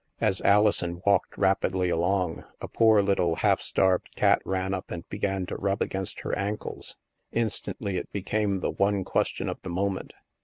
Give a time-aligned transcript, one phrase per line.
[0.19, 5.45] As Alison walked rapidly along, a poor little half starved cat ran up and began
[5.45, 6.97] to rub against her ankles.
[7.31, 10.13] Instantly, it became the one question of the moment.